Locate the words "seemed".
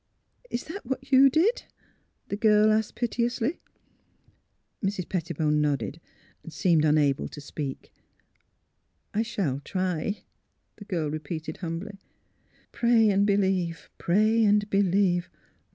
6.49-6.83